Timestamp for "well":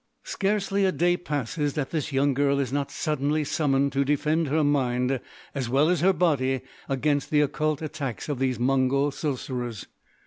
5.69-5.89